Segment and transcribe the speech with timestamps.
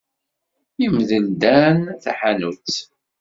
[0.81, 2.73] Yemdel Dan taḥanut.